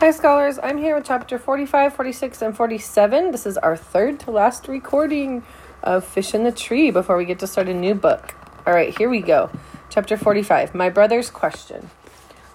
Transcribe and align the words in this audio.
Hi, 0.00 0.12
scholars. 0.12 0.58
I'm 0.62 0.78
here 0.78 0.96
with 0.96 1.04
chapter 1.04 1.38
45, 1.38 1.92
46, 1.92 2.40
and 2.40 2.56
47. 2.56 3.32
This 3.32 3.44
is 3.44 3.58
our 3.58 3.76
third 3.76 4.18
to 4.20 4.30
last 4.30 4.66
recording 4.66 5.42
of 5.82 6.06
Fish 6.06 6.32
in 6.32 6.42
the 6.42 6.50
Tree 6.50 6.90
before 6.90 7.18
we 7.18 7.26
get 7.26 7.38
to 7.40 7.46
start 7.46 7.68
a 7.68 7.74
new 7.74 7.94
book. 7.94 8.34
All 8.66 8.72
right, 8.72 8.96
here 8.96 9.10
we 9.10 9.20
go. 9.20 9.50
Chapter 9.90 10.16
45 10.16 10.74
My 10.74 10.88
Brother's 10.88 11.28
Question. 11.28 11.90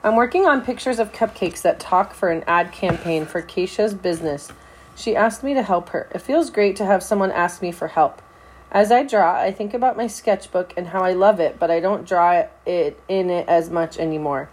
I'm 0.03 0.15
working 0.15 0.47
on 0.47 0.65
pictures 0.65 0.97
of 0.97 1.11
cupcakes 1.11 1.61
that 1.61 1.79
talk 1.79 2.15
for 2.15 2.31
an 2.31 2.43
ad 2.47 2.71
campaign 2.71 3.27
for 3.27 3.43
Keisha's 3.43 3.93
business. 3.93 4.51
She 4.95 5.15
asked 5.15 5.43
me 5.43 5.53
to 5.53 5.61
help 5.61 5.89
her. 5.89 6.09
It 6.15 6.23
feels 6.23 6.49
great 6.49 6.75
to 6.77 6.85
have 6.85 7.03
someone 7.03 7.29
ask 7.29 7.61
me 7.61 7.71
for 7.71 7.89
help. 7.89 8.23
As 8.71 8.91
I 8.91 9.03
draw, 9.03 9.39
I 9.39 9.51
think 9.51 9.75
about 9.75 9.97
my 9.97 10.07
sketchbook 10.07 10.73
and 10.75 10.87
how 10.87 11.03
I 11.03 11.13
love 11.13 11.39
it, 11.39 11.59
but 11.59 11.69
I 11.69 11.79
don't 11.79 12.07
draw 12.07 12.43
it 12.65 12.99
in 13.07 13.29
it 13.29 13.47
as 13.47 13.69
much 13.69 13.99
anymore. 13.99 14.49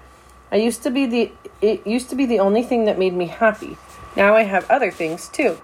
I 0.51 0.57
used 0.57 0.83
to 0.83 0.91
be 0.91 1.07
the 1.07 1.33
it 1.63 1.87
used 1.87 2.11
to 2.11 2.17
be 2.17 2.27
the 2.27 2.41
only 2.41 2.63
thing 2.63 2.85
that 2.85 2.99
made 2.99 3.15
me 3.15 3.27
happy. 3.27 3.79
Now 4.17 4.35
I 4.35 4.43
have 4.43 4.69
other 4.71 4.91
things 4.91 5.29
too. 5.29 5.59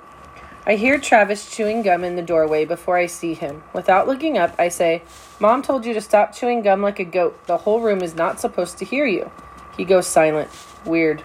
I 0.64 0.76
hear 0.76 0.98
Travis 0.98 1.50
chewing 1.50 1.82
gum 1.82 2.04
in 2.04 2.14
the 2.14 2.22
doorway 2.22 2.64
before 2.64 2.96
I 2.96 3.06
see 3.06 3.34
him. 3.34 3.62
Without 3.72 4.06
looking 4.06 4.38
up, 4.38 4.54
I 4.58 4.68
say, 4.68 5.02
Mom 5.40 5.62
told 5.62 5.84
you 5.84 5.94
to 5.94 6.00
stop 6.00 6.34
chewing 6.34 6.62
gum 6.62 6.82
like 6.82 7.00
a 7.00 7.04
goat. 7.04 7.46
The 7.46 7.58
whole 7.58 7.80
room 7.80 8.00
is 8.00 8.14
not 8.14 8.38
supposed 8.38 8.78
to 8.78 8.84
hear 8.84 9.06
you. 9.06 9.30
He 9.76 9.84
goes 9.84 10.06
silent. 10.06 10.50
Weird. 10.84 11.24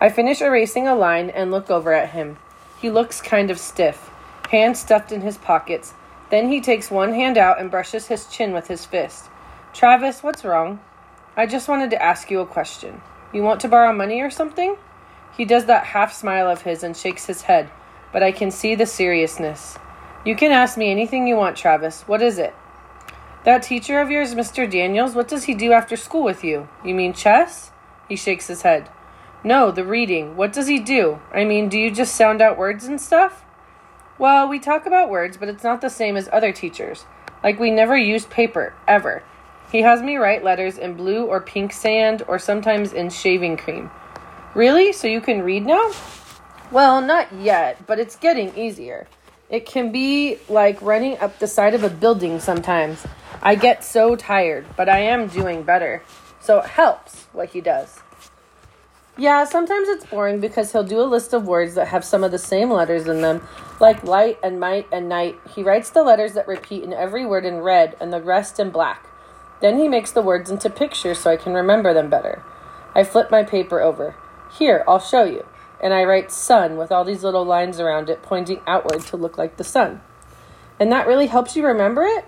I 0.00 0.08
finish 0.08 0.40
erasing 0.40 0.88
a 0.88 0.94
line 0.94 1.30
and 1.30 1.50
look 1.50 1.70
over 1.70 1.92
at 1.92 2.10
him. 2.10 2.38
He 2.80 2.90
looks 2.90 3.20
kind 3.20 3.50
of 3.50 3.60
stiff, 3.60 4.10
hands 4.48 4.80
stuffed 4.80 5.12
in 5.12 5.20
his 5.20 5.36
pockets. 5.36 5.94
Then 6.30 6.48
he 6.48 6.60
takes 6.60 6.90
one 6.90 7.12
hand 7.12 7.36
out 7.36 7.60
and 7.60 7.70
brushes 7.70 8.06
his 8.06 8.26
chin 8.26 8.52
with 8.52 8.68
his 8.68 8.86
fist. 8.86 9.28
Travis, 9.74 10.22
what's 10.22 10.44
wrong? 10.44 10.80
I 11.36 11.46
just 11.46 11.68
wanted 11.68 11.90
to 11.90 12.02
ask 12.02 12.30
you 12.30 12.40
a 12.40 12.46
question. 12.46 13.02
You 13.32 13.42
want 13.42 13.60
to 13.60 13.68
borrow 13.68 13.92
money 13.92 14.20
or 14.20 14.30
something? 14.30 14.76
He 15.36 15.44
does 15.44 15.66
that 15.66 15.86
half 15.86 16.12
smile 16.12 16.48
of 16.50 16.62
his 16.62 16.82
and 16.82 16.96
shakes 16.96 17.26
his 17.26 17.42
head, 17.42 17.70
but 18.12 18.22
I 18.22 18.32
can 18.32 18.50
see 18.50 18.74
the 18.74 18.86
seriousness. 18.86 19.78
You 20.24 20.34
can 20.36 20.50
ask 20.52 20.76
me 20.76 20.90
anything 20.90 21.26
you 21.26 21.36
want, 21.36 21.56
Travis. 21.56 22.02
What 22.02 22.22
is 22.22 22.38
it? 22.38 22.54
That 23.44 23.62
teacher 23.62 24.00
of 24.00 24.10
yours, 24.10 24.34
Mr. 24.34 24.70
Daniels, 24.70 25.14
what 25.14 25.28
does 25.28 25.44
he 25.44 25.54
do 25.54 25.72
after 25.72 25.96
school 25.96 26.24
with 26.24 26.44
you? 26.44 26.68
You 26.84 26.94
mean 26.94 27.14
chess? 27.14 27.70
He 28.08 28.16
shakes 28.16 28.48
his 28.48 28.62
head. 28.62 28.90
No, 29.42 29.70
the 29.70 29.84
reading. 29.84 30.36
What 30.36 30.52
does 30.52 30.66
he 30.66 30.78
do? 30.78 31.20
I 31.32 31.44
mean, 31.44 31.70
do 31.70 31.78
you 31.78 31.90
just 31.90 32.14
sound 32.14 32.42
out 32.42 32.58
words 32.58 32.84
and 32.84 33.00
stuff? 33.00 33.44
Well, 34.18 34.46
we 34.46 34.58
talk 34.58 34.84
about 34.84 35.08
words, 35.08 35.38
but 35.38 35.48
it's 35.48 35.64
not 35.64 35.80
the 35.80 35.88
same 35.88 36.16
as 36.16 36.28
other 36.30 36.52
teachers. 36.52 37.06
Like, 37.42 37.58
we 37.58 37.70
never 37.70 37.96
use 37.96 38.26
paper, 38.26 38.74
ever. 38.86 39.22
He 39.70 39.82
has 39.82 40.02
me 40.02 40.16
write 40.16 40.42
letters 40.42 40.78
in 40.78 40.94
blue 40.94 41.26
or 41.26 41.40
pink 41.40 41.72
sand 41.72 42.22
or 42.26 42.38
sometimes 42.38 42.92
in 42.92 43.08
shaving 43.08 43.56
cream. 43.56 43.90
Really? 44.54 44.92
So 44.92 45.06
you 45.06 45.20
can 45.20 45.42
read 45.42 45.64
now? 45.64 45.92
Well, 46.72 47.00
not 47.00 47.32
yet, 47.32 47.86
but 47.86 48.00
it's 48.00 48.16
getting 48.16 48.56
easier. 48.56 49.06
It 49.48 49.66
can 49.66 49.92
be 49.92 50.38
like 50.48 50.82
running 50.82 51.18
up 51.18 51.38
the 51.38 51.46
side 51.46 51.74
of 51.74 51.84
a 51.84 51.90
building 51.90 52.40
sometimes. 52.40 53.06
I 53.42 53.54
get 53.54 53.84
so 53.84 54.16
tired, 54.16 54.66
but 54.76 54.88
I 54.88 55.00
am 55.00 55.28
doing 55.28 55.62
better. 55.62 56.02
So 56.40 56.58
it 56.60 56.66
helps 56.66 57.24
what 57.32 57.50
he 57.50 57.60
does. 57.60 58.00
Yeah, 59.16 59.44
sometimes 59.44 59.88
it's 59.88 60.06
boring 60.06 60.40
because 60.40 60.72
he'll 60.72 60.82
do 60.82 61.00
a 61.00 61.02
list 61.02 61.32
of 61.32 61.46
words 61.46 61.74
that 61.74 61.88
have 61.88 62.04
some 62.04 62.24
of 62.24 62.30
the 62.30 62.38
same 62.38 62.70
letters 62.70 63.06
in 63.06 63.20
them, 63.20 63.46
like 63.78 64.02
light 64.02 64.38
and 64.42 64.58
might 64.58 64.86
and 64.90 65.08
night. 65.08 65.36
He 65.54 65.62
writes 65.62 65.90
the 65.90 66.02
letters 66.02 66.32
that 66.34 66.48
repeat 66.48 66.82
in 66.82 66.92
every 66.92 67.26
word 67.26 67.44
in 67.44 67.58
red 67.60 67.96
and 68.00 68.12
the 68.12 68.22
rest 68.22 68.58
in 68.58 68.70
black. 68.70 69.09
Then 69.60 69.78
he 69.78 69.88
makes 69.88 70.10
the 70.10 70.22
words 70.22 70.50
into 70.50 70.70
pictures 70.70 71.18
so 71.18 71.30
I 71.30 71.36
can 71.36 71.52
remember 71.52 71.92
them 71.92 72.08
better. 72.08 72.42
I 72.94 73.04
flip 73.04 73.30
my 73.30 73.42
paper 73.42 73.80
over. 73.80 74.16
Here, 74.58 74.82
I'll 74.88 74.98
show 74.98 75.24
you. 75.24 75.46
And 75.82 75.94
I 75.94 76.04
write 76.04 76.32
sun 76.32 76.76
with 76.76 76.90
all 76.90 77.04
these 77.04 77.22
little 77.22 77.44
lines 77.44 77.78
around 77.78 78.10
it 78.10 78.22
pointing 78.22 78.60
outward 78.66 79.02
to 79.02 79.16
look 79.16 79.38
like 79.38 79.56
the 79.56 79.64
sun. 79.64 80.00
And 80.78 80.90
that 80.90 81.06
really 81.06 81.26
helps 81.26 81.56
you 81.56 81.66
remember 81.66 82.04
it? 82.04 82.24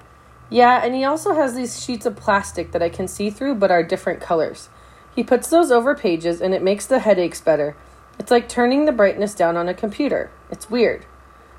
Yeah, 0.50 0.84
and 0.84 0.94
he 0.94 1.04
also 1.04 1.34
has 1.34 1.54
these 1.54 1.82
sheets 1.82 2.04
of 2.04 2.16
plastic 2.16 2.72
that 2.72 2.82
I 2.82 2.90
can 2.90 3.08
see 3.08 3.30
through 3.30 3.54
but 3.56 3.70
are 3.70 3.82
different 3.82 4.20
colors. 4.20 4.68
He 5.14 5.22
puts 5.22 5.48
those 5.48 5.70
over 5.70 5.94
pages 5.94 6.40
and 6.40 6.54
it 6.54 6.62
makes 6.62 6.86
the 6.86 6.98
headaches 6.98 7.40
better. 7.40 7.76
It's 8.18 8.30
like 8.30 8.48
turning 8.48 8.84
the 8.84 8.92
brightness 8.92 9.34
down 9.34 9.56
on 9.56 9.68
a 9.68 9.74
computer. 9.74 10.30
It's 10.50 10.70
weird. 10.70 11.06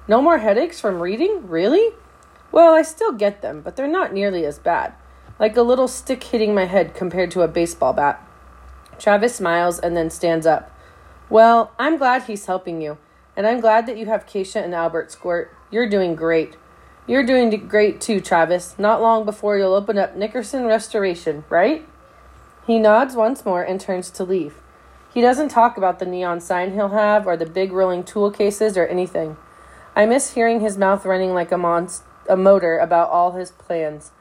No 0.08 0.22
more 0.22 0.38
headaches 0.38 0.80
from 0.80 1.02
reading? 1.02 1.48
Really? 1.48 1.96
Well, 2.52 2.76
I 2.76 2.84
still 2.84 3.12
get 3.12 3.42
them, 3.42 3.62
but 3.62 3.76
they're 3.76 3.88
not 3.88 4.14
nearly 4.14 4.46
as 4.46 4.60
bad 4.60 4.94
like 5.40 5.58
a 5.58 5.62
little 5.62 5.88
stick 5.88 6.24
hitting 6.24 6.54
my 6.54 6.66
head 6.66 6.94
compared 6.94 7.32
to 7.32 7.42
a 7.42 7.48
baseball 7.48 7.94
bat. 7.94 8.26
Travis 9.00 9.36
smiles 9.36 9.80
and 9.80 9.98
then 9.98 10.10
stands 10.10 10.46
up. 10.46 10.72
Well, 11.30 11.72
I'm 11.80 11.98
glad 11.98 12.24
he's 12.24 12.46
helping 12.46 12.82
you, 12.82 12.98
and 13.36 13.48
I'm 13.48 13.60
glad 13.60 13.88
that 13.88 13.98
you 13.98 14.06
have 14.06 14.26
Keisha 14.26 14.64
and 14.64 14.76
Albert 14.76 15.12
Squirt. 15.12 15.56
You're 15.72 15.90
doing 15.90 16.16
great. 16.16 16.58
You're 17.08 17.26
doing 17.26 17.50
great 17.68 18.00
too, 18.00 18.22
Travis. 18.22 18.76
Not 18.78 19.02
long 19.02 19.26
before 19.26 19.58
you'll 19.58 19.74
open 19.74 19.98
up 19.98 20.16
Nickerson 20.16 20.66
Restoration, 20.66 21.44
right? 21.50 21.86
He 22.66 22.80
nods 22.80 23.16
once 23.16 23.44
more 23.44 23.64
and 23.64 23.82
turns 23.82 24.10
to 24.12 24.24
leave. 24.24 24.56
He 25.14 25.22
doesn't 25.22 25.50
talk 25.50 25.78
about 25.78 26.00
the 26.00 26.06
neon 26.06 26.40
sign 26.40 26.74
he'll 26.74 26.90
have 26.90 27.28
or 27.28 27.36
the 27.36 27.46
big 27.46 27.72
rolling 27.72 28.04
tool 28.04 28.32
cases 28.32 28.78
or 28.78 28.88
anything. 28.88 29.38
I 29.96 30.06
miss 30.06 30.34
hearing 30.34 30.62
his 30.62 30.78
mouth 30.78 31.06
running 31.06 31.34
like 31.34 31.52
a, 31.52 31.58
mon- 31.58 31.90
a 32.30 32.38
motor 32.38 32.78
about 32.78 33.10
all 33.10 33.34
his 33.34 33.52
plans. 33.52 34.12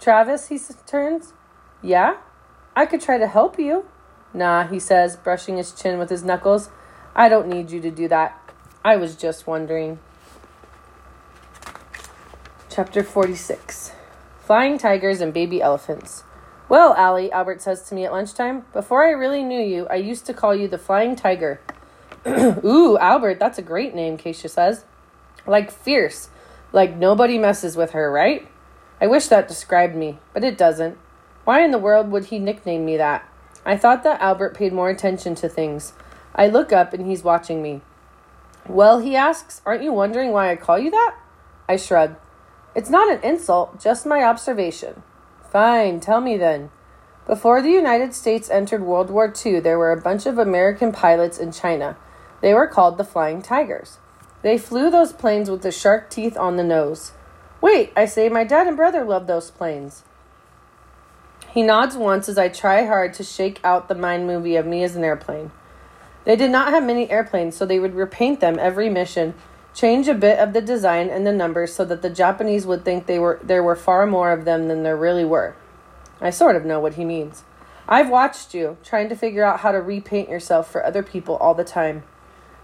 Travis, 0.00 0.48
he 0.48 0.58
turns. 0.86 1.32
Yeah? 1.82 2.16
I 2.76 2.86
could 2.86 3.00
try 3.00 3.18
to 3.18 3.26
help 3.26 3.58
you. 3.58 3.86
Nah, 4.32 4.66
he 4.66 4.80
says, 4.80 5.16
brushing 5.16 5.56
his 5.56 5.72
chin 5.72 5.98
with 5.98 6.10
his 6.10 6.24
knuckles. 6.24 6.70
I 7.14 7.28
don't 7.28 7.48
need 7.48 7.70
you 7.70 7.80
to 7.80 7.90
do 7.90 8.08
that. 8.08 8.40
I 8.84 8.96
was 8.96 9.14
just 9.14 9.46
wondering. 9.46 10.00
Chapter 12.68 13.04
46 13.04 13.92
Flying 14.40 14.78
Tigers 14.78 15.20
and 15.20 15.32
Baby 15.32 15.62
Elephants. 15.62 16.24
Well, 16.68 16.94
Allie, 16.94 17.30
Albert 17.30 17.62
says 17.62 17.82
to 17.88 17.94
me 17.94 18.04
at 18.04 18.12
lunchtime, 18.12 18.64
before 18.72 19.04
I 19.04 19.10
really 19.10 19.42
knew 19.42 19.60
you, 19.60 19.86
I 19.86 19.96
used 19.96 20.26
to 20.26 20.34
call 20.34 20.54
you 20.54 20.66
the 20.66 20.78
Flying 20.78 21.14
Tiger. 21.14 21.60
Ooh, 22.26 22.98
Albert, 22.98 23.38
that's 23.38 23.58
a 23.58 23.62
great 23.62 23.94
name, 23.94 24.18
Keisha 24.18 24.50
says. 24.50 24.84
Like 25.46 25.70
fierce. 25.70 26.30
Like 26.72 26.96
nobody 26.96 27.38
messes 27.38 27.76
with 27.76 27.92
her, 27.92 28.10
right? 28.10 28.48
I 29.00 29.06
wish 29.06 29.26
that 29.28 29.48
described 29.48 29.94
me, 29.94 30.18
but 30.32 30.44
it 30.44 30.56
doesn't. 30.56 30.98
Why 31.44 31.62
in 31.62 31.70
the 31.70 31.78
world 31.78 32.10
would 32.10 32.26
he 32.26 32.38
nickname 32.38 32.84
me 32.84 32.96
that? 32.96 33.28
I 33.66 33.76
thought 33.76 34.02
that 34.04 34.20
Albert 34.20 34.54
paid 34.54 34.72
more 34.72 34.90
attention 34.90 35.34
to 35.36 35.48
things. 35.48 35.92
I 36.34 36.46
look 36.48 36.72
up 36.72 36.92
and 36.92 37.06
he's 37.06 37.24
watching 37.24 37.62
me. 37.62 37.80
Well, 38.68 39.00
he 39.00 39.14
asks, 39.14 39.60
aren't 39.66 39.82
you 39.82 39.92
wondering 39.92 40.32
why 40.32 40.50
I 40.50 40.56
call 40.56 40.78
you 40.78 40.90
that? 40.90 41.16
I 41.68 41.76
shrug. 41.76 42.16
It's 42.74 42.90
not 42.90 43.12
an 43.12 43.22
insult, 43.22 43.80
just 43.80 44.06
my 44.06 44.22
observation. 44.22 45.02
Fine, 45.50 46.00
tell 46.00 46.20
me 46.20 46.36
then. 46.36 46.70
Before 47.26 47.62
the 47.62 47.70
United 47.70 48.14
States 48.14 48.50
entered 48.50 48.82
World 48.82 49.10
War 49.10 49.32
II, 49.44 49.60
there 49.60 49.78
were 49.78 49.92
a 49.92 50.00
bunch 50.00 50.26
of 50.26 50.38
American 50.38 50.92
pilots 50.92 51.38
in 51.38 51.52
China. 51.52 51.96
They 52.42 52.52
were 52.52 52.66
called 52.66 52.98
the 52.98 53.04
Flying 53.04 53.40
Tigers. 53.40 53.98
They 54.42 54.58
flew 54.58 54.90
those 54.90 55.12
planes 55.12 55.48
with 55.48 55.62
the 55.62 55.72
shark 55.72 56.10
teeth 56.10 56.36
on 56.36 56.56
the 56.56 56.64
nose. 56.64 57.12
Wait, 57.64 57.90
I 57.96 58.04
say, 58.04 58.28
my 58.28 58.44
dad 58.44 58.66
and 58.66 58.76
brother 58.76 59.06
love 59.06 59.26
those 59.26 59.50
planes. 59.50 60.02
He 61.50 61.62
nods 61.62 61.96
once 61.96 62.28
as 62.28 62.36
I 62.36 62.50
try 62.50 62.84
hard 62.84 63.14
to 63.14 63.24
shake 63.24 63.58
out 63.64 63.88
the 63.88 63.94
mind 63.94 64.26
movie 64.26 64.56
of 64.56 64.66
me 64.66 64.84
as 64.84 64.96
an 64.96 65.02
airplane. 65.02 65.50
They 66.26 66.36
did 66.36 66.50
not 66.50 66.74
have 66.74 66.84
many 66.84 67.10
airplanes, 67.10 67.56
so 67.56 67.64
they 67.64 67.78
would 67.78 67.94
repaint 67.94 68.40
them 68.40 68.58
every 68.58 68.90
mission, 68.90 69.32
change 69.72 70.08
a 70.08 70.14
bit 70.14 70.38
of 70.38 70.52
the 70.52 70.60
design 70.60 71.08
and 71.08 71.26
the 71.26 71.32
numbers 71.32 71.72
so 71.72 71.86
that 71.86 72.02
the 72.02 72.10
Japanese 72.10 72.66
would 72.66 72.84
think 72.84 73.06
they 73.06 73.18
were 73.18 73.40
there 73.42 73.62
were 73.62 73.76
far 73.76 74.06
more 74.06 74.30
of 74.30 74.44
them 74.44 74.68
than 74.68 74.82
there 74.82 74.94
really 74.94 75.24
were. 75.24 75.56
I 76.20 76.28
sort 76.28 76.56
of 76.56 76.66
know 76.66 76.80
what 76.80 76.96
he 76.96 77.04
means. 77.06 77.44
I've 77.88 78.10
watched 78.10 78.52
you 78.52 78.76
trying 78.84 79.08
to 79.08 79.16
figure 79.16 79.42
out 79.42 79.60
how 79.60 79.72
to 79.72 79.80
repaint 79.80 80.28
yourself 80.28 80.70
for 80.70 80.84
other 80.84 81.02
people 81.02 81.36
all 81.36 81.54
the 81.54 81.64
time, 81.64 82.02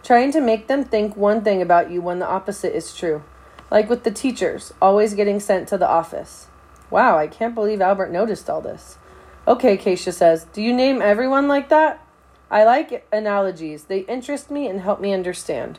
trying 0.03 0.31
to 0.33 0.43
make 0.43 0.67
them 0.67 0.85
think 0.85 1.17
one 1.17 1.43
thing 1.43 1.63
about 1.63 1.91
you 1.91 2.03
when 2.03 2.19
the 2.19 2.29
opposite 2.29 2.77
is 2.77 2.95
true. 2.95 3.23
Like 3.71 3.89
with 3.89 4.05
the 4.05 4.11
teachers, 4.11 4.75
always 4.83 5.15
getting 5.15 5.41
sent 5.41 5.69
to 5.69 5.79
the 5.79 5.89
office. 5.89 6.49
Wow, 6.91 7.17
I 7.19 7.29
can't 7.29 7.55
believe 7.55 7.81
Albert 7.81 8.11
noticed 8.11 8.51
all 8.51 8.61
this. 8.61 8.99
Okay, 9.47 9.79
Keisha 9.79 10.13
says, 10.13 10.45
do 10.53 10.61
you 10.61 10.75
name 10.75 11.01
everyone 11.01 11.47
like 11.49 11.69
that? 11.69 12.05
I 12.51 12.65
like 12.65 13.07
analogies. 13.13 13.85
They 13.85 14.01
interest 14.01 14.51
me 14.51 14.67
and 14.67 14.81
help 14.81 15.01
me 15.01 15.13
understand. 15.13 15.79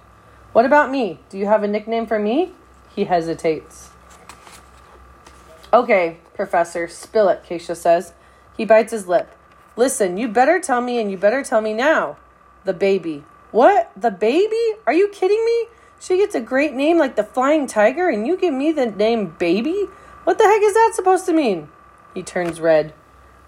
What 0.53 0.65
about 0.65 0.89
me? 0.89 1.19
Do 1.29 1.38
you 1.38 1.47
have 1.47 1.63
a 1.63 1.67
nickname 1.67 2.07
for 2.07 2.17
me? 2.17 2.53
He 2.95 3.05
hesitates. 3.05 3.89
Okay, 5.73 6.17
Professor, 6.33 6.88
spill 6.88 7.29
it, 7.29 7.43
Keisha 7.43 7.75
says. 7.75 8.13
He 8.55 8.65
bites 8.65 8.91
his 8.91 9.07
lip. 9.07 9.29
Listen, 9.75 10.17
you 10.17 10.27
better 10.27 10.59
tell 10.59 10.81
me 10.81 10.99
and 10.99 11.11
you 11.11 11.17
better 11.17 11.43
tell 11.43 11.61
me 11.61 11.73
now. 11.73 12.17
The 12.65 12.73
baby. 12.73 13.23
What? 13.51 13.91
The 13.95 14.11
baby? 14.11 14.75
Are 14.85 14.93
you 14.93 15.07
kidding 15.09 15.43
me? 15.45 15.67
She 16.01 16.18
gets 16.18 16.33
a 16.33 16.42
great 16.42 16.74
name 16.74 16.98
like 16.98 17.15
the 17.15 17.24
Flying 17.24 17.68
Tiger, 17.68 18.09
and 18.09 18.25
you 18.25 18.36
give 18.36 18.56
me 18.56 18.71
the 18.71 18.88
name 18.88 19.36
Baby? 19.38 19.86
What 20.24 20.39
the 20.39 20.45
heck 20.45 20.63
is 20.63 20.74
that 20.74 20.94
supposed 20.95 21.27
to 21.27 21.31
mean? 21.31 21.69
He 22.15 22.24
turns 22.24 22.59
red. 22.59 22.95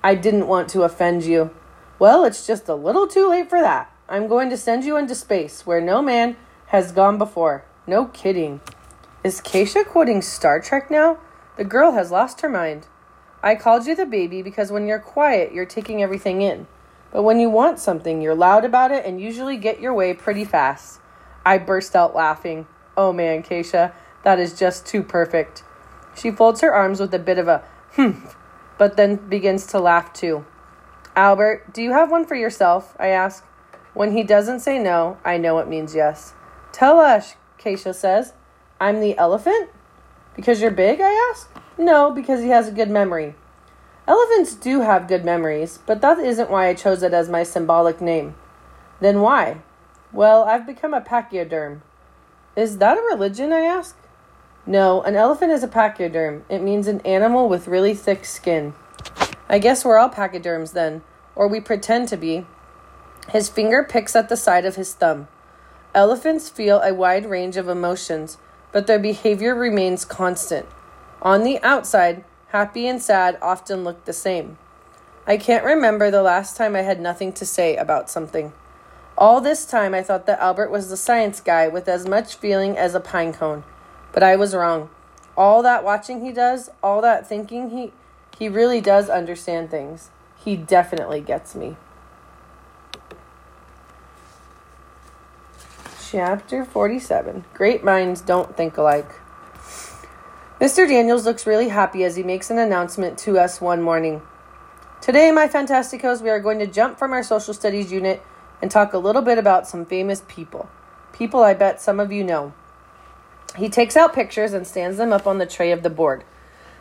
I 0.04 0.14
didn't 0.14 0.46
want 0.46 0.70
to 0.70 0.84
offend 0.84 1.24
you. 1.24 1.50
Well, 1.98 2.24
it's 2.24 2.46
just 2.46 2.70
a 2.70 2.76
little 2.76 3.08
too 3.08 3.28
late 3.28 3.50
for 3.50 3.60
that. 3.60 3.92
I'm 4.08 4.28
going 4.28 4.52
to 4.52 4.58
send 4.58 4.84
you 4.84 4.98
into 4.98 5.16
space 5.16 5.66
where 5.66 5.82
no 5.82 6.04
man 6.04 6.36
has 6.68 6.92
gone 6.92 7.18
before. 7.18 7.66
No 7.88 8.06
kidding. 8.06 8.62
Is 9.24 9.42
Keisha 9.42 9.84
quoting 9.84 10.22
Star 10.22 10.60
Trek 10.60 10.92
now? 10.92 11.18
The 11.58 11.64
girl 11.64 11.94
has 11.94 12.12
lost 12.12 12.42
her 12.42 12.50
mind. 12.50 12.86
I 13.42 13.56
called 13.56 13.88
you 13.88 13.96
the 13.96 14.06
baby 14.06 14.44
because 14.44 14.72
when 14.72 14.86
you're 14.86 15.00
quiet, 15.00 15.54
you're 15.54 15.66
taking 15.66 16.04
everything 16.04 16.44
in. 16.44 16.68
But 17.12 17.24
when 17.24 17.40
you 17.40 17.50
want 17.50 17.80
something, 17.80 18.22
you're 18.22 18.36
loud 18.36 18.64
about 18.64 18.92
it 18.92 19.08
and 19.08 19.20
usually 19.20 19.58
get 19.58 19.82
your 19.82 19.96
way 19.96 20.14
pretty 20.14 20.46
fast. 20.46 21.00
I 21.45 21.57
burst 21.57 21.95
out 21.95 22.16
laughing. 22.16 22.68
Oh 22.95 23.12
man, 23.12 23.44
Keisha, 23.44 23.94
that 24.24 24.40
is 24.40 24.57
just 24.57 24.86
too 24.86 25.04
perfect. 25.04 25.63
She 26.16 26.31
folds 26.31 26.62
her 26.62 26.74
arms 26.74 27.00
with 27.00 27.13
a 27.13 27.19
bit 27.19 27.38
of 27.38 27.48
a 27.48 27.63
humph, 27.95 28.36
but 28.78 28.98
then 28.98 29.16
begins 29.16 29.66
to 29.68 29.80
laugh 29.80 30.13
too. 30.13 30.45
Albert, 31.16 31.74
do 31.74 31.81
you 31.81 31.92
have 31.92 32.12
one 32.12 32.25
for 32.25 32.36
yourself? 32.36 32.95
I 33.00 33.07
ask. 33.07 33.44
When 33.94 34.13
he 34.13 34.24
doesn't 34.24 34.62
say 34.62 34.80
no, 34.80 35.18
I 35.24 35.38
know 35.38 35.60
it 35.60 35.68
means 35.68 35.94
yes. 35.94 36.34
Tell 36.72 37.00
us, 37.00 37.36
Keisha 37.60 37.94
says. 37.94 38.34
I'm 38.80 39.00
the 39.00 39.18
elephant? 39.18 39.69
Because 40.36 40.62
you're 40.62 40.72
big, 40.72 41.00
I 41.00 41.31
ask. 41.31 41.50
No, 41.78 42.12
because 42.12 42.42
he 42.42 42.50
has 42.50 42.68
a 42.68 42.72
good 42.72 42.90
memory. 42.90 43.36
Elephants 44.07 44.56
do 44.56 44.81
have 44.81 45.07
good 45.07 45.24
memories, 45.24 45.80
but 45.86 46.01
that 46.01 46.19
isn't 46.19 46.50
why 46.50 46.68
I 46.68 46.74
chose 46.74 47.04
it 47.04 47.13
as 47.13 47.30
my 47.30 47.44
symbolic 47.44 48.01
name. 48.01 48.36
Then 49.00 49.22
why? 49.22 49.62
Well, 50.13 50.44
I've 50.44 50.68
become 50.68 50.94
a 50.94 51.01
pachyderm. 51.01 51.81
Is 52.56 52.77
that 52.77 53.00
a 53.00 53.01
religion, 53.01 53.51
I 53.51 53.62
ask? 53.62 53.98
No, 54.63 55.01
an 55.01 55.15
elephant 55.15 55.51
is 55.51 55.63
a 55.63 55.68
pachyderm. 55.68 56.45
It 56.50 56.62
means 56.62 56.88
an 56.88 57.01
animal 57.01 57.50
with 57.50 57.68
really 57.68 57.95
thick 57.95 58.24
skin. 58.24 58.75
I 59.50 59.57
guess 59.57 59.83
we're 59.83 59.98
all 59.98 60.10
pachyderms 60.10 60.74
then, 60.74 61.01
or 61.36 61.48
we 61.48 61.60
pretend 61.60 62.10
to 62.10 62.18
be. 62.18 62.45
His 63.30 63.50
finger 63.50 63.83
picks 63.83 64.15
at 64.15 64.30
the 64.30 64.38
side 64.38 64.65
of 64.65 64.75
his 64.75 64.94
thumb. 64.94 65.30
Elephants 65.95 66.48
feel 66.48 66.80
a 66.81 66.94
wide 66.94 67.25
range 67.25 67.57
of 67.57 67.68
emotions, 67.68 68.38
but 68.71 68.86
their 68.86 69.00
behavior 69.00 69.56
remains 69.56 70.06
constant. 70.06 70.68
On 71.24 71.44
the 71.44 71.59
outside, 71.63 72.24
happy 72.50 72.88
and 72.88 73.01
sad 73.01 73.39
often 73.42 73.83
look 73.83 74.06
the 74.06 74.13
same. 74.13 74.59
I 75.25 75.38
can't 75.38 75.66
remember 75.66 76.12
the 76.12 76.21
last 76.21 76.56
time 76.56 76.75
I 76.75 76.81
had 76.81 77.01
nothing 77.01 77.33
to 77.33 77.48
say 77.48 77.75
about 77.75 78.12
something. 78.12 78.54
All 79.18 79.42
this 79.42 79.65
time, 79.65 79.94
I 79.94 80.01
thought 80.01 80.25
that 80.25 80.39
Albert 80.39 80.71
was 80.71 80.89
the 80.89 80.98
science 80.98 81.39
guy 81.39 81.68
with 81.68 81.88
as 81.88 82.07
much 82.07 82.36
feeling 82.36 82.77
as 82.77 82.95
a 82.95 83.00
pine 83.00 83.33
cone. 83.33 83.63
But 84.12 84.24
I 84.24 84.36
was 84.36 84.56
wrong. 84.56 84.89
All 85.38 85.62
that 85.63 85.83
watching 85.83 86.24
he 86.24 86.31
does, 86.31 86.69
all 86.81 87.01
that 87.01 87.27
thinking 87.27 87.69
he 87.69 87.92
he 88.38 88.50
really 88.50 88.81
does 88.81 89.10
understand 89.10 89.69
things. 89.69 90.10
He 90.44 90.56
definitely 90.56 91.21
gets 91.21 91.56
me. 91.56 91.77
Chapter 96.09 96.66
47 96.66 97.45
Great 97.54 97.83
minds 97.83 98.21
don't 98.21 98.56
think 98.57 98.77
alike. 98.77 99.09
Mr. 100.59 100.88
Daniels 100.88 101.25
looks 101.25 101.48
really 101.48 101.69
happy 101.69 102.04
as 102.04 102.16
he 102.16 102.24
makes 102.24 102.50
an 102.50 102.57
announcement 102.57 103.18
to 103.19 103.38
us 103.38 103.59
one 103.59 103.81
morning. 103.81 104.21
Today, 105.01 105.31
my 105.31 105.48
Fantasticos, 105.48 106.21
we 106.21 106.30
are 106.30 106.39
going 106.39 106.59
to 106.59 106.68
jump 106.68 106.98
from 106.98 107.12
our 107.12 107.24
social 107.24 107.54
studies 107.54 107.92
unit 107.92 108.21
and 108.63 108.71
talk 108.71 108.94
a 108.94 108.98
little 108.98 109.21
bit 109.21 109.38
about 109.38 109.68
some 109.68 109.86
famous 109.86 110.24
people. 110.30 110.69
People 111.12 111.44
I 111.44 111.54
bet 111.54 111.81
some 111.81 112.00
of 112.00 112.13
you 112.13 112.24
know. 112.24 112.54
He 113.57 113.68
takes 113.68 113.98
out 113.98 114.15
pictures 114.15 114.54
and 114.54 114.65
stands 114.65 114.95
them 114.95 115.12
up 115.12 115.27
on 115.27 115.38
the 115.38 115.45
tray 115.45 115.74
of 115.74 115.83
the 115.83 115.89
board. 115.89 116.24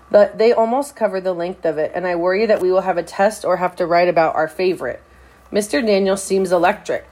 But 0.09 0.39
they 0.39 0.53
almost 0.53 0.95
cover 0.95 1.21
the 1.21 1.33
length 1.33 1.65
of 1.65 1.79
it, 1.79 1.91
and 1.93 2.07
I 2.07 2.15
worry 2.15 2.47
that 2.47 2.61
we 2.63 2.71
will 2.71 2.83
have 2.83 2.99
a 2.99 3.03
test 3.03 3.45
or 3.45 3.57
have 3.57 3.75
to 3.77 3.87
write 3.87 4.09
about 4.09 4.37
our 4.37 4.47
favorite. 4.47 5.03
Mr. 5.51 5.85
Daniel 5.85 6.17
seems 6.17 6.53
electric. 6.53 7.05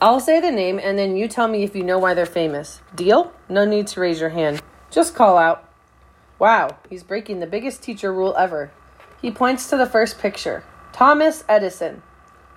I'll 0.00 0.20
say 0.20 0.40
the 0.40 0.52
name, 0.52 0.78
and 0.80 0.96
then 0.96 1.16
you 1.16 1.26
tell 1.26 1.48
me 1.48 1.64
if 1.64 1.74
you 1.74 1.82
know 1.82 1.98
why 1.98 2.14
they're 2.14 2.24
famous. 2.24 2.82
Deal? 2.94 3.32
No 3.48 3.64
need 3.64 3.88
to 3.88 4.00
raise 4.00 4.20
your 4.20 4.30
hand. 4.30 4.62
Just 4.92 5.16
call 5.16 5.38
out. 5.38 5.68
Wow, 6.38 6.76
he's 6.88 7.02
breaking 7.02 7.40
the 7.40 7.48
biggest 7.48 7.82
teacher 7.82 8.12
rule 8.12 8.36
ever. 8.38 8.70
He 9.20 9.32
points 9.32 9.68
to 9.70 9.76
the 9.76 9.86
first 9.86 10.20
picture 10.20 10.62
Thomas 10.92 11.42
Edison. 11.48 12.04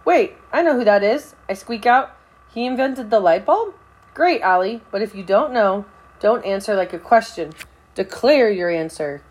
Wait, 0.04 0.36
I 0.52 0.62
know 0.62 0.78
who 0.78 0.84
that 0.84 1.04
is. 1.04 1.36
I 1.48 1.54
squeak 1.54 1.86
out. 1.86 2.16
He 2.54 2.66
invented 2.66 3.10
the 3.10 3.20
light 3.20 3.46
bulb? 3.46 3.76
Great, 4.14 4.42
Allie, 4.42 4.82
but 4.92 5.02
if 5.02 5.16
you 5.16 5.24
don't 5.24 5.54
know, 5.54 5.86
don't 6.20 6.46
answer 6.46 6.76
like 6.76 6.94
a 6.94 7.00
question. 7.00 7.54
Declare 7.96 8.52
your 8.52 8.70
answer. 8.70 9.22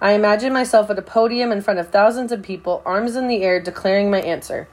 I 0.00 0.12
imagine 0.12 0.52
myself 0.52 0.90
at 0.90 0.98
a 0.98 1.02
podium 1.02 1.52
in 1.52 1.62
front 1.62 1.80
of 1.80 1.88
thousands 1.88 2.32
of 2.32 2.42
people, 2.42 2.82
arms 2.84 3.16
in 3.16 3.28
the 3.28 3.42
air, 3.42 3.60
declaring 3.60 4.10
my 4.10 4.20
answer. 4.20 4.68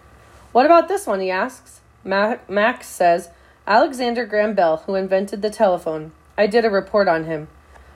What 0.51 0.65
about 0.65 0.87
this 0.87 1.07
one? 1.07 1.21
he 1.21 1.31
asks. 1.31 1.81
Max 2.03 2.87
says, 2.87 3.29
Alexander 3.67 4.25
Graham 4.25 4.55
Bell, 4.55 4.77
who 4.85 4.95
invented 4.95 5.41
the 5.41 5.49
telephone. 5.49 6.11
I 6.37 6.47
did 6.47 6.65
a 6.65 6.69
report 6.69 7.07
on 7.07 7.25
him. 7.25 7.47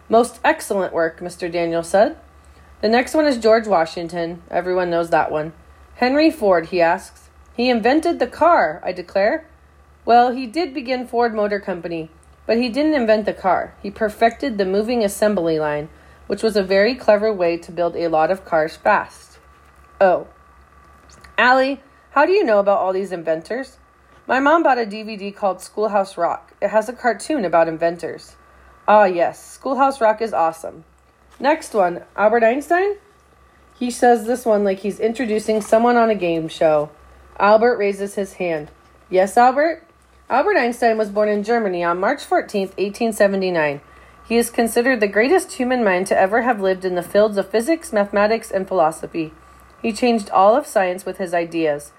Most 0.07 0.39
excellent 0.43 0.93
work, 0.93 1.19
Mr. 1.19 1.51
Daniel 1.51 1.83
said. 1.83 2.17
The 2.81 2.89
next 2.89 3.15
one 3.15 3.25
is 3.25 3.37
George 3.37 3.67
Washington. 3.67 4.43
Everyone 4.51 4.91
knows 4.91 5.09
that 5.09 5.31
one. 5.31 5.53
Henry 5.95 6.29
Ford, 6.29 6.67
he 6.67 6.81
asks. 6.81 7.24
He 7.55 7.69
invented 7.69 8.19
the 8.19 8.27
car, 8.27 8.81
I 8.83 8.91
declare. 8.91 9.47
Well, 10.03 10.31
he 10.31 10.45
did 10.45 10.73
begin 10.73 11.07
Ford 11.07 11.33
Motor 11.33 11.59
Company, 11.59 12.09
but 12.45 12.57
he 12.57 12.69
didn't 12.69 12.93
invent 12.93 13.25
the 13.25 13.33
car. 13.33 13.73
He 13.81 13.89
perfected 13.89 14.57
the 14.57 14.65
moving 14.65 15.03
assembly 15.03 15.57
line, 15.57 15.89
which 16.27 16.43
was 16.43 16.55
a 16.55 16.63
very 16.63 16.95
clever 16.95 17.31
way 17.31 17.57
to 17.57 17.71
build 17.71 17.95
a 17.95 18.07
lot 18.07 18.29
of 18.29 18.45
cars 18.45 18.75
fast. 18.75 19.39
Oh. 20.01 20.27
Allie, 21.37 21.81
how 22.11 22.25
do 22.25 22.33
you 22.33 22.43
know 22.43 22.59
about 22.59 22.79
all 22.79 22.93
these 22.93 23.11
inventors? 23.11 23.77
My 24.27 24.39
mom 24.39 24.63
bought 24.63 24.79
a 24.79 24.85
DVD 24.85 25.33
called 25.35 25.61
Schoolhouse 25.61 26.17
Rock. 26.17 26.53
It 26.61 26.69
has 26.69 26.89
a 26.89 26.93
cartoon 26.93 27.45
about 27.45 27.67
inventors. 27.67 28.35
Ah, 28.87 29.05
yes, 29.05 29.43
Schoolhouse 29.53 30.01
Rock 30.01 30.21
is 30.21 30.33
awesome. 30.33 30.83
Next 31.39 31.73
one, 31.73 32.03
Albert 32.15 32.43
Einstein? 32.43 32.97
He 33.77 33.91
says 33.91 34.25
this 34.25 34.45
one 34.45 34.63
like 34.63 34.79
he's 34.79 34.99
introducing 34.99 35.61
someone 35.61 35.97
on 35.97 36.09
a 36.09 36.15
game 36.15 36.47
show. 36.47 36.89
Albert 37.39 37.77
raises 37.77 38.15
his 38.15 38.33
hand. 38.33 38.71
Yes, 39.09 39.37
Albert? 39.37 39.83
Albert 40.29 40.57
Einstein 40.57 40.97
was 40.97 41.09
born 41.09 41.29
in 41.29 41.43
Germany 41.43 41.83
on 41.83 41.99
March 41.99 42.23
14, 42.23 42.61
1879. 42.69 43.81
He 44.27 44.37
is 44.37 44.49
considered 44.49 44.99
the 44.99 45.07
greatest 45.07 45.53
human 45.53 45.83
mind 45.83 46.07
to 46.07 46.17
ever 46.17 46.41
have 46.41 46.61
lived 46.61 46.85
in 46.85 46.95
the 46.95 47.03
fields 47.03 47.37
of 47.37 47.49
physics, 47.49 47.93
mathematics, 47.93 48.49
and 48.49 48.67
philosophy. 48.67 49.33
He 49.81 49.93
changed 49.93 50.31
all 50.31 50.55
of 50.55 50.65
science 50.65 51.05
with 51.05 51.17
his 51.17 51.33
ideas. 51.33 51.91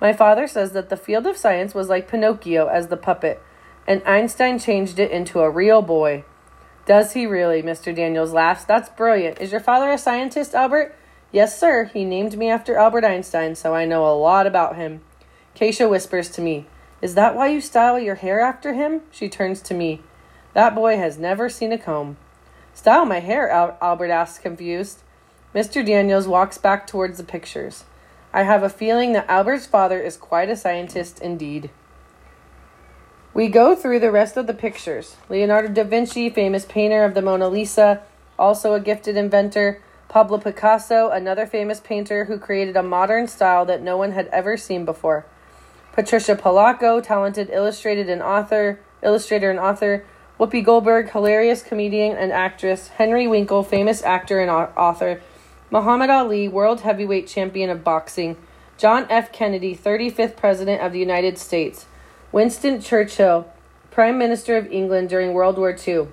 My 0.00 0.12
father 0.12 0.46
says 0.46 0.72
that 0.72 0.90
the 0.90 0.96
field 0.96 1.26
of 1.26 1.36
science 1.36 1.74
was 1.74 1.88
like 1.88 2.08
Pinocchio 2.08 2.68
as 2.68 2.88
the 2.88 2.96
puppet, 2.96 3.42
and 3.86 4.02
Einstein 4.04 4.58
changed 4.58 4.98
it 4.98 5.10
into 5.10 5.40
a 5.40 5.50
real 5.50 5.82
boy. 5.82 6.24
Does 6.86 7.12
he 7.12 7.26
really? 7.26 7.62
Mr. 7.62 7.94
Daniels 7.94 8.32
laughs. 8.32 8.64
That's 8.64 8.88
brilliant. 8.88 9.40
Is 9.40 9.52
your 9.52 9.60
father 9.60 9.90
a 9.90 9.98
scientist, 9.98 10.54
Albert? 10.54 10.94
Yes, 11.32 11.58
sir. 11.58 11.84
He 11.84 12.04
named 12.04 12.36
me 12.36 12.50
after 12.50 12.76
Albert 12.76 13.04
Einstein, 13.04 13.54
so 13.54 13.74
I 13.74 13.86
know 13.86 14.06
a 14.06 14.14
lot 14.14 14.46
about 14.46 14.76
him. 14.76 15.00
Keisha 15.56 15.88
whispers 15.88 16.30
to 16.30 16.42
me, 16.42 16.66
is 17.00 17.14
that 17.14 17.34
why 17.34 17.48
you 17.48 17.60
style 17.60 17.98
your 17.98 18.14
hair 18.14 18.40
after 18.40 18.74
him? 18.74 19.00
She 19.10 19.28
turns 19.28 19.60
to 19.62 19.74
me. 19.74 20.02
That 20.54 20.74
boy 20.74 20.98
has 20.98 21.18
never 21.18 21.48
seen 21.48 21.72
a 21.72 21.78
comb. 21.78 22.16
Style 22.74 23.04
my 23.04 23.18
hair, 23.18 23.50
Al- 23.50 23.76
Albert 23.82 24.10
asks, 24.10 24.38
confused. 24.38 25.02
Mr. 25.54 25.84
Daniels 25.84 26.28
walks 26.28 26.58
back 26.58 26.86
towards 26.86 27.18
the 27.18 27.24
pictures. 27.24 27.84
I 28.32 28.44
have 28.44 28.62
a 28.62 28.70
feeling 28.70 29.12
that 29.12 29.28
Albert's 29.28 29.66
father 29.66 29.98
is 30.00 30.16
quite 30.16 30.48
a 30.48 30.56
scientist 30.56 31.20
indeed. 31.20 31.70
We 33.34 33.48
go 33.48 33.74
through 33.74 34.00
the 34.00 34.12
rest 34.12 34.36
of 34.36 34.46
the 34.46 34.54
pictures. 34.54 35.16
Leonardo 35.28 35.68
da 35.68 35.84
Vinci, 35.84 36.30
famous 36.30 36.64
painter 36.64 37.04
of 37.04 37.14
the 37.14 37.22
Mona 37.22 37.48
Lisa, 37.48 38.02
also 38.38 38.74
a 38.74 38.80
gifted 38.80 39.16
inventor. 39.16 39.82
Pablo 40.12 40.36
Picasso, 40.36 41.08
another 41.08 41.46
famous 41.46 41.80
painter 41.80 42.26
who 42.26 42.38
created 42.38 42.76
a 42.76 42.82
modern 42.82 43.26
style 43.26 43.64
that 43.64 43.80
no 43.80 43.96
one 43.96 44.12
had 44.12 44.26
ever 44.26 44.58
seen 44.58 44.84
before. 44.84 45.24
Patricia 45.92 46.36
Polacco, 46.36 47.02
talented 47.02 47.48
illustrated 47.50 48.10
and 48.10 48.20
author, 48.20 48.78
illustrator 49.02 49.50
and 49.50 49.58
author. 49.58 50.04
Whoopi 50.38 50.62
Goldberg, 50.62 51.10
hilarious 51.12 51.62
comedian 51.62 52.14
and 52.14 52.30
actress. 52.30 52.88
Henry 52.88 53.26
Winkler, 53.26 53.62
famous 53.62 54.02
actor 54.02 54.38
and 54.38 54.50
author. 54.50 55.22
Muhammad 55.70 56.10
Ali, 56.10 56.46
world 56.46 56.82
heavyweight 56.82 57.26
champion 57.26 57.70
of 57.70 57.82
boxing. 57.82 58.36
John 58.76 59.06
F. 59.08 59.32
Kennedy, 59.32 59.74
35th 59.74 60.36
President 60.36 60.82
of 60.82 60.92
the 60.92 60.98
United 60.98 61.38
States. 61.38 61.86
Winston 62.32 62.82
Churchill, 62.82 63.50
Prime 63.90 64.18
Minister 64.18 64.58
of 64.58 64.70
England 64.70 65.08
during 65.08 65.32
World 65.32 65.56
War 65.56 65.74
II. 65.74 66.08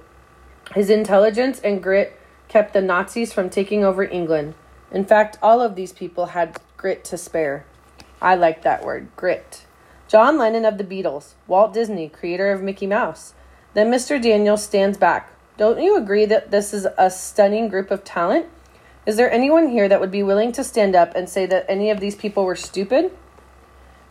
His 0.73 0.89
intelligence 0.89 1.59
and 1.59 1.83
grit 1.83 2.15
kept 2.49 2.73
the 2.73 2.81
Nazis 2.81 3.31
from 3.31 3.49
taking 3.49 3.85
over 3.85 4.03
England. 4.03 4.55
In 4.91 5.05
fact, 5.05 5.37
all 5.41 5.61
of 5.61 5.75
these 5.75 5.93
people 5.93 6.27
had 6.27 6.59
grit 6.75 7.05
to 7.05 7.17
spare. 7.17 7.65
I 8.21 8.35
like 8.35 8.63
that 8.63 8.83
word, 8.83 9.07
grit. 9.15 9.65
John 10.09 10.37
Lennon 10.37 10.65
of 10.65 10.77
the 10.77 10.83
Beatles, 10.83 11.33
Walt 11.47 11.73
Disney, 11.73 12.09
creator 12.09 12.51
of 12.51 12.61
Mickey 12.61 12.87
Mouse. 12.87 13.35
Then 13.75 13.91
Mr. 13.91 14.21
Daniel 14.21 14.57
stands 14.57 14.97
back. 14.97 15.31
Don't 15.57 15.81
you 15.81 15.95
agree 15.95 16.25
that 16.25 16.51
this 16.51 16.73
is 16.73 16.87
a 16.97 17.11
stunning 17.11 17.69
group 17.69 17.91
of 17.91 18.03
talent? 18.03 18.47
Is 19.05 19.15
there 19.15 19.31
anyone 19.31 19.69
here 19.69 19.87
that 19.87 19.99
would 19.99 20.11
be 20.11 20.23
willing 20.23 20.51
to 20.53 20.63
stand 20.63 20.95
up 20.95 21.15
and 21.15 21.29
say 21.29 21.45
that 21.45 21.65
any 21.69 21.91
of 21.91 21.99
these 21.99 22.15
people 22.15 22.43
were 22.43 22.55
stupid? 22.55 23.11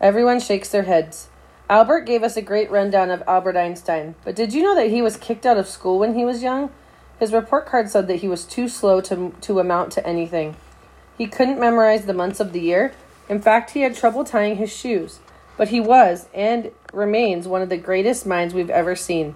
Everyone 0.00 0.38
shakes 0.38 0.68
their 0.68 0.84
heads. 0.84 1.28
Albert 1.68 2.02
gave 2.02 2.22
us 2.22 2.36
a 2.36 2.42
great 2.42 2.70
rundown 2.70 3.10
of 3.10 3.22
Albert 3.26 3.56
Einstein, 3.56 4.14
but 4.24 4.36
did 4.36 4.54
you 4.54 4.62
know 4.62 4.74
that 4.74 4.90
he 4.90 5.02
was 5.02 5.16
kicked 5.16 5.44
out 5.44 5.58
of 5.58 5.68
school 5.68 5.98
when 5.98 6.14
he 6.14 6.24
was 6.24 6.42
young? 6.42 6.70
His 7.18 7.32
report 7.32 7.66
card 7.66 7.90
said 7.90 8.06
that 8.06 8.16
he 8.16 8.28
was 8.28 8.44
too 8.44 8.68
slow 8.68 9.00
to, 9.02 9.34
to 9.40 9.58
amount 9.58 9.92
to 9.92 10.06
anything. 10.06 10.56
He 11.16 11.26
couldn't 11.26 11.58
memorize 11.58 12.06
the 12.06 12.14
months 12.14 12.38
of 12.38 12.52
the 12.52 12.60
year. 12.60 12.92
In 13.28 13.40
fact, 13.40 13.70
he 13.70 13.80
had 13.80 13.96
trouble 13.96 14.24
tying 14.24 14.56
his 14.56 14.74
shoes. 14.74 15.18
But 15.56 15.68
he 15.68 15.80
was, 15.80 16.28
and 16.32 16.70
remains, 16.92 17.48
one 17.48 17.62
of 17.62 17.68
the 17.68 17.76
greatest 17.76 18.24
minds 18.24 18.54
we've 18.54 18.70
ever 18.70 18.94
seen. 18.94 19.34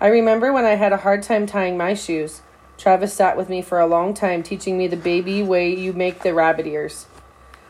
I 0.00 0.08
remember 0.08 0.52
when 0.52 0.64
I 0.64 0.74
had 0.74 0.92
a 0.92 0.98
hard 0.98 1.22
time 1.22 1.46
tying 1.46 1.76
my 1.76 1.94
shoes. 1.94 2.42
Travis 2.76 3.14
sat 3.14 3.36
with 3.36 3.48
me 3.48 3.62
for 3.62 3.78
a 3.78 3.86
long 3.86 4.12
time, 4.12 4.42
teaching 4.42 4.76
me 4.76 4.88
the 4.88 4.96
baby 4.96 5.42
way 5.42 5.72
you 5.72 5.92
make 5.92 6.22
the 6.22 6.34
rabbit 6.34 6.66
ears. 6.66 7.06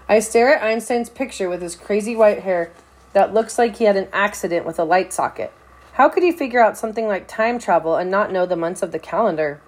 I 0.09 0.21
stare 0.21 0.57
at 0.57 0.63
Einstein's 0.63 1.11
picture 1.11 1.51
with 1.51 1.61
his 1.61 1.77
crazy 1.77 2.17
white 2.17 2.41
hair 2.41 2.73
that 3.13 3.35
looks 3.35 3.59
like 3.59 3.77
he 3.77 3.85
had 3.85 3.97
an 3.97 4.09
accident 4.13 4.65
with 4.65 4.79
a 4.79 4.85
light 4.85 5.13
socket. 5.13 5.53
How 5.95 6.09
could 6.09 6.25
he 6.25 6.33
figure 6.33 6.61
out 6.61 6.77
something 6.77 7.07
like 7.07 7.29
time 7.29 7.61
travel 7.61 7.95
and 7.95 8.11
not 8.11 8.33
know 8.33 8.47
the 8.47 8.57
months 8.57 8.83
of 8.83 8.91
the 8.91 8.99
calendar? 8.99 9.61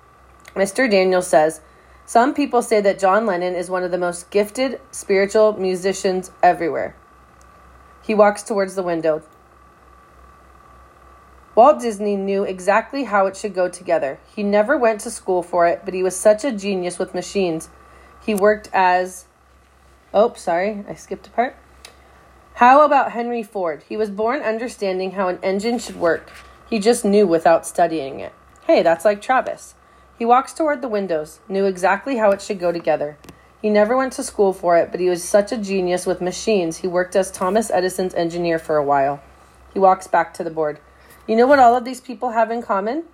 Mr. 0.56 0.90
Daniel 0.90 1.22
says, 1.22 1.60
Some 2.04 2.34
people 2.34 2.62
say 2.62 2.80
that 2.80 2.98
John 2.98 3.26
Lennon 3.26 3.54
is 3.54 3.70
one 3.70 3.84
of 3.84 3.92
the 3.92 3.98
most 3.98 4.28
gifted 4.30 4.80
spiritual 4.90 5.52
musicians 5.52 6.32
everywhere. 6.42 6.96
He 8.02 8.12
walks 8.12 8.42
towards 8.42 8.74
the 8.74 8.82
window. 8.82 9.22
Walt 11.54 11.80
Disney 11.80 12.16
knew 12.16 12.42
exactly 12.42 13.04
how 13.04 13.26
it 13.26 13.36
should 13.36 13.54
go 13.54 13.68
together. 13.68 14.18
He 14.34 14.42
never 14.42 14.76
went 14.76 15.00
to 15.02 15.12
school 15.12 15.44
for 15.44 15.68
it, 15.68 15.82
but 15.84 15.94
he 15.94 16.02
was 16.02 16.16
such 16.16 16.44
a 16.44 16.50
genius 16.50 16.98
with 16.98 17.14
machines. 17.14 17.68
He 18.20 18.34
worked 18.34 18.68
as. 18.72 19.26
Oh, 20.12 20.34
sorry, 20.34 20.84
I 20.88 20.94
skipped 20.94 21.28
a 21.28 21.30
part. 21.30 21.56
How 22.56 22.86
about 22.86 23.12
Henry 23.12 23.42
Ford? 23.42 23.84
He 23.86 23.98
was 23.98 24.08
born 24.08 24.40
understanding 24.40 25.10
how 25.10 25.28
an 25.28 25.38
engine 25.42 25.78
should 25.78 26.00
work. 26.00 26.32
He 26.70 26.78
just 26.78 27.04
knew 27.04 27.26
without 27.26 27.66
studying 27.66 28.18
it. 28.20 28.32
Hey, 28.66 28.82
that's 28.82 29.04
like 29.04 29.20
Travis. 29.20 29.74
He 30.18 30.24
walks 30.24 30.54
toward 30.54 30.80
the 30.80 30.88
windows, 30.88 31.40
knew 31.50 31.66
exactly 31.66 32.16
how 32.16 32.30
it 32.30 32.40
should 32.40 32.58
go 32.58 32.72
together. 32.72 33.18
He 33.60 33.68
never 33.68 33.94
went 33.94 34.14
to 34.14 34.22
school 34.22 34.54
for 34.54 34.78
it, 34.78 34.90
but 34.90 35.00
he 35.00 35.10
was 35.10 35.22
such 35.22 35.52
a 35.52 35.58
genius 35.58 36.06
with 36.06 36.22
machines, 36.22 36.78
he 36.78 36.88
worked 36.88 37.14
as 37.14 37.30
Thomas 37.30 37.70
Edison's 37.70 38.14
engineer 38.14 38.58
for 38.58 38.78
a 38.78 38.84
while. 38.84 39.20
He 39.74 39.78
walks 39.78 40.06
back 40.06 40.32
to 40.32 40.42
the 40.42 40.48
board. 40.48 40.80
You 41.28 41.36
know 41.36 41.46
what 41.46 41.58
all 41.58 41.76
of 41.76 41.84
these 41.84 42.00
people 42.00 42.30
have 42.30 42.50
in 42.50 42.62
common? 42.62 43.04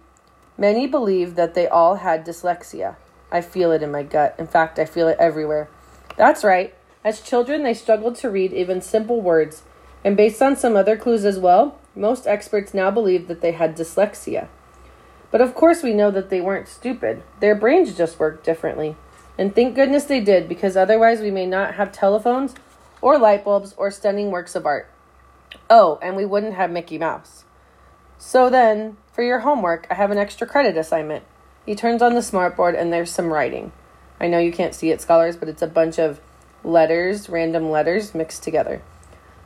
Many 0.57 0.87
believe 0.87 1.35
that 1.35 1.55
they 1.55 1.67
all 1.67 1.97
had 1.97 2.25
dyslexia. 2.25 2.95
I 3.33 3.41
feel 3.41 3.73
it 3.73 3.83
in 3.83 3.91
my 3.91 4.05
gut. 4.05 4.37
In 4.39 4.47
fact, 4.47 4.79
I 4.79 4.85
feel 4.85 5.09
it 5.09 5.19
everywhere. 5.19 5.69
That's 6.17 6.45
right. 6.45 6.73
As 7.05 7.21
children, 7.21 7.63
they 7.63 7.75
struggled 7.75 8.15
to 8.17 8.31
read 8.31 8.53
even 8.53 8.81
simple 8.81 9.21
words, 9.21 9.63
and 10.05 10.17
based 10.17 10.41
on 10.41 10.57
some 10.57 10.77
other 10.77 10.97
clues 10.97 11.25
as 11.25 11.39
well, 11.39 11.79
most 11.95 12.27
experts 12.27 12.73
now 12.73 12.91
believe 12.91 13.29
that 13.29 13.41
they 13.41 13.53
had 13.53 13.77
dyslexia. 13.77 14.49
But 15.31 15.41
of 15.41 15.55
course, 15.55 15.83
we 15.83 15.95
know 15.95 16.11
that 16.11 16.31
they 16.31 16.41
weren't 16.41 16.69
stupid. 16.69 17.23
Their 17.41 17.55
brains 17.55 17.97
just 17.97 18.19
worked 18.19 18.45
differently. 18.45 18.97
And 19.39 19.55
thank 19.55 19.75
goodness 19.75 20.05
they 20.05 20.21
did, 20.21 20.49
because 20.49 20.77
otherwise, 20.77 21.21
we 21.21 21.31
may 21.31 21.47
not 21.47 21.75
have 21.75 21.91
telephones, 21.91 22.55
or 23.01 23.19
light 23.19 23.45
bulbs, 23.45 23.75
or 23.77 23.91
stunning 23.91 24.31
works 24.31 24.55
of 24.55 24.67
art. 24.67 24.89
Oh, 25.69 25.99
and 26.03 26.17
we 26.17 26.25
wouldn't 26.25 26.55
have 26.55 26.71
Mickey 26.71 26.99
Mouse. 26.99 27.45
So 28.19 28.49
then, 28.49 28.97
for 29.13 29.23
your 29.23 29.41
homework, 29.41 29.87
I 29.91 29.95
have 29.95 30.11
an 30.11 30.19
extra 30.19 30.47
credit 30.47 30.77
assignment. 30.77 31.25
He 31.67 31.75
turns 31.75 32.03
on 32.03 32.15
the 32.15 32.21
smartboard, 32.21 32.79
and 32.79 32.93
there's 32.93 33.11
some 33.11 33.33
writing. 33.33 33.73
I 34.21 34.29
know 34.29 34.39
you 34.39 34.53
can't 34.53 34.75
see 34.75 34.91
it, 34.91 35.01
scholars, 35.01 35.37
but 35.37 35.49
it's 35.49 35.63
a 35.63 35.67
bunch 35.67 35.99
of 35.99 36.21
letters, 36.65 37.29
random 37.29 37.71
letters 37.71 38.15
mixed 38.15 38.43
together. 38.43 38.83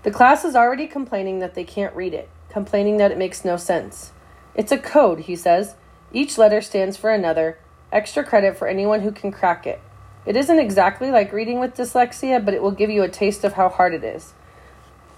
The 0.03 0.11
class 0.11 0.45
is 0.45 0.55
already 0.55 0.87
complaining 0.87 1.41
that 1.41 1.55
they 1.55 1.65
can't 1.65 1.95
read 1.97 2.15
it, 2.15 2.29
complaining 2.49 2.99
that 2.99 3.11
it 3.11 3.19
makes 3.19 3.45
no 3.45 3.57
sense. 3.57 4.13
It's 4.55 4.73
a 4.73 4.79
code, 4.79 5.21
he 5.21 5.37
says. 5.37 5.75
Each 6.13 6.39
letter 6.39 6.61
stands 6.61 6.97
for 6.97 7.11
another, 7.11 7.59
extra 7.93 8.25
credit 8.25 8.57
for 8.57 8.69
anyone 8.69 9.01
who 9.01 9.13
can 9.13 9.33
crack 9.33 9.67
it. 9.67 9.81
It 10.25 10.37
isn't 10.37 10.59
exactly 10.59 11.11
like 11.11 11.33
reading 11.33 11.61
with 11.61 11.77
dyslexia, 11.77 12.45
but 12.45 12.55
it 12.55 12.63
will 12.63 12.71
give 12.71 12.91
you 12.91 13.03
a 13.03 13.09
taste 13.09 13.45
of 13.45 13.55
how 13.55 13.69
hard 13.69 13.95
it 13.95 14.03
is, 14.03 14.35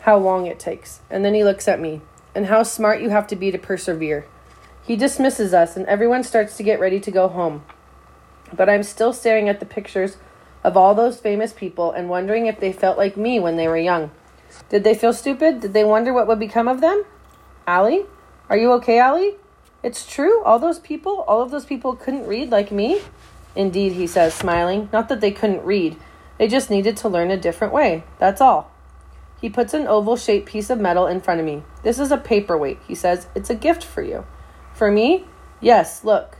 how 0.01 0.19
long 0.19 0.47
it 0.47 0.59
takes. 0.59 1.01
And 1.09 1.25
then 1.25 1.35
he 1.35 1.45
looks 1.45 1.69
at 1.69 1.81
me, 1.81 2.03
and 2.35 2.47
how 2.47 2.63
smart 2.63 3.01
you 3.01 3.11
have 3.11 3.27
to 3.29 3.37
be 3.37 3.51
to 3.51 3.59
persevere. 3.59 4.27
He 4.83 4.97
dismisses 4.97 5.53
us, 5.53 5.77
and 5.77 5.87
everyone 5.87 6.25
starts 6.25 6.57
to 6.57 6.63
get 6.63 6.81
ready 6.81 7.01
to 7.01 7.11
go 7.11 7.29
home. 7.29 7.65
But 8.53 8.69
I'm 8.69 8.83
still 8.83 9.13
staring 9.13 9.49
at 9.49 9.61
the 9.61 9.67
pictures 9.67 10.17
of 10.65 10.77
all 10.77 10.95
those 10.95 11.21
famous 11.21 11.53
people 11.53 11.93
and 11.93 12.09
wondering 12.09 12.47
if 12.47 12.61
they 12.61 12.73
felt 12.73 12.99
like 12.99 13.17
me 13.17 13.39
when 13.41 13.57
they 13.57 13.69
were 13.69 13.79
young. 13.79 14.11
Did 14.69 14.85
they 14.85 14.95
feel 14.95 15.13
stupid? 15.13 15.61
Did 15.61 15.73
they 15.73 15.85
wonder 15.85 16.13
what 16.13 16.27
would 16.27 16.39
become 16.39 16.69
of 16.69 16.81
them? 16.81 17.05
Allie? 17.67 18.07
Are 18.49 18.57
you 18.57 18.73
okay, 18.73 18.99
Allie? 18.99 19.37
It's 19.83 20.11
true? 20.11 20.43
All 20.43 20.59
those 20.59 20.79
people? 20.79 21.25
All 21.29 21.43
of 21.43 21.51
those 21.51 21.65
people 21.65 21.95
couldn't 21.95 22.27
read 22.27 22.51
like 22.51 22.73
me? 22.73 23.01
Indeed, 23.55 23.93
he 23.93 24.07
says, 24.07 24.35
smiling. 24.35 24.89
Not 24.93 25.09
that 25.09 25.21
they 25.21 25.31
couldn't 25.31 25.65
read. 25.65 25.97
They 26.39 26.49
just 26.49 26.71
needed 26.71 26.97
to 26.99 27.09
learn 27.09 27.31
a 27.31 27.37
different 27.37 27.73
way. 27.73 28.05
That's 28.19 28.41
all. 28.41 28.71
He 29.41 29.49
puts 29.49 29.75
an 29.75 29.87
oval 29.87 30.17
shaped 30.17 30.49
piece 30.49 30.71
of 30.71 30.81
metal 30.81 31.07
in 31.07 31.21
front 31.21 31.41
of 31.41 31.47
me. 31.47 31.63
This 31.83 31.99
is 31.99 32.11
a 32.11 32.17
paperweight, 32.17 32.79
he 32.87 32.95
says. 32.95 33.29
It's 33.35 33.51
a 33.51 33.55
gift 33.55 33.85
for 33.85 34.03
you. 34.03 34.27
For 34.75 34.91
me? 34.91 35.27
Yes, 35.61 36.05
look. 36.05 36.39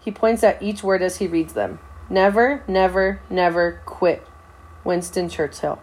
He 0.00 0.10
points 0.10 0.42
at 0.42 0.62
each 0.62 0.82
word 0.82 1.02
as 1.02 1.16
he 1.18 1.26
reads 1.26 1.52
them. 1.52 1.78
Never, 2.10 2.62
never, 2.68 3.20
never 3.30 3.80
quit. 3.86 4.26
Winston 4.84 5.28
Churchill. 5.28 5.80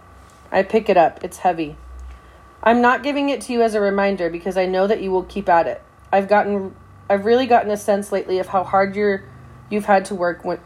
I 0.52 0.64
pick 0.64 0.90
it 0.90 0.98
up. 0.98 1.24
It's 1.24 1.38
heavy. 1.38 1.78
I'm 2.64 2.82
not 2.82 3.02
giving 3.02 3.30
it 3.30 3.42
to 3.42 3.54
you 3.54 3.64
as 3.64 3.74
a 3.74 3.82
reminder 3.82 4.30
because 4.30 4.56
I 4.56 4.68
know 4.68 4.86
that 4.86 5.02
you 5.02 5.12
will 5.12 5.24
keep 5.24 5.50
at 5.50 5.66
it. 5.66 5.82
I've 6.12 6.28
gotten 6.28 6.76
I've 7.10 7.26
really 7.26 7.48
gotten 7.48 7.72
a 7.72 7.78
sense 7.78 8.12
lately 8.12 8.40
of 8.40 8.50
how 8.50 8.64
hard 8.64 8.96
you're 8.96 9.24
you've 9.70 9.86
had 9.86 10.06
to 10.06 10.16
work 10.16 10.46
when, 10.46 10.60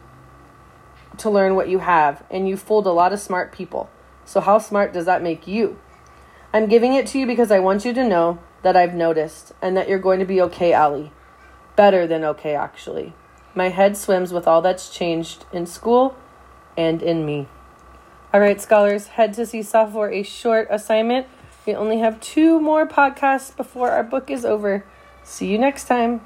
to 1.17 1.29
learn 1.29 1.55
what 1.55 1.69
you 1.69 1.79
have 1.79 2.23
and 2.29 2.49
you 2.49 2.57
fooled 2.57 2.85
a 2.85 2.91
lot 2.91 3.13
of 3.13 3.19
smart 3.19 3.53
people. 3.53 3.89
So 4.25 4.41
how 4.41 4.59
smart 4.59 4.91
does 4.91 5.05
that 5.05 5.23
make 5.23 5.47
you? 5.47 5.79
I'm 6.51 6.67
giving 6.67 6.93
it 6.93 7.07
to 7.07 7.19
you 7.19 7.25
because 7.25 7.51
I 7.51 7.59
want 7.59 7.85
you 7.85 7.93
to 7.93 8.07
know 8.07 8.39
that 8.63 8.75
I've 8.75 8.93
noticed 8.93 9.53
and 9.61 9.77
that 9.77 9.87
you're 9.87 9.99
going 9.99 10.19
to 10.19 10.25
be 10.25 10.41
okay, 10.41 10.73
Allie. 10.73 11.13
Better 11.75 12.05
than 12.07 12.25
okay 12.25 12.55
actually. 12.55 13.13
My 13.55 13.69
head 13.69 13.95
swims 13.95 14.33
with 14.33 14.47
all 14.47 14.61
that's 14.61 14.89
changed 14.89 15.45
in 15.53 15.65
school 15.65 16.17
and 16.77 17.01
in 17.01 17.25
me. 17.25 17.47
All 18.33 18.41
right, 18.41 18.59
scholars, 18.59 19.07
head 19.07 19.33
to 19.35 19.45
Seesaw 19.45 19.89
for 19.89 20.11
a 20.11 20.21
short 20.23 20.67
assignment. 20.69 21.25
We 21.65 21.73
only 21.73 21.99
have 21.99 22.19
two 22.19 22.59
more 22.59 22.85
podcasts 22.85 23.55
before 23.55 23.91
our 23.91 24.03
book 24.03 24.29
is 24.29 24.43
over. 24.43 24.83
See 25.23 25.47
you 25.47 25.57
next 25.57 25.85
time. 25.85 26.19